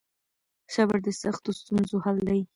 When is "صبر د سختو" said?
0.73-1.49